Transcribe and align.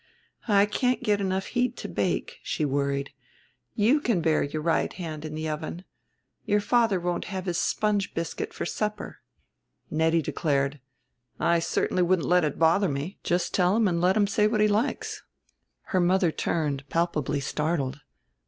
"I 0.47 0.65
can't 0.65 1.03
get 1.03 1.21
enough 1.21 1.45
heat 1.53 1.77
to 1.77 1.87
bake," 1.87 2.39
she 2.41 2.65
worried; 2.65 3.11
"you 3.75 3.99
can 4.01 4.19
bear 4.19 4.41
your 4.41 4.63
hand 4.63 4.97
right 4.99 5.25
in 5.25 5.35
the 5.35 5.47
oven. 5.47 5.85
Your 6.43 6.57
grandfather 6.57 6.99
won't 6.99 7.25
have 7.25 7.45
his 7.45 7.59
sponge 7.59 8.15
biscuit 8.15 8.51
for 8.51 8.65
supper." 8.65 9.19
Nettie 9.91 10.23
declared, 10.23 10.79
"I 11.39 11.59
certainly 11.59 12.01
wouldn't 12.01 12.27
let 12.27 12.43
it 12.43 12.57
bother 12.57 12.89
me. 12.89 13.19
Just 13.23 13.53
tell 13.53 13.75
him 13.75 13.87
and 13.87 14.01
let 14.01 14.17
him 14.17 14.25
say 14.25 14.47
what 14.47 14.59
he 14.59 14.67
likes." 14.67 15.21
Her 15.83 15.99
mother 15.99 16.31
turned 16.31 16.89
palpably 16.89 17.39
startled. 17.39 17.99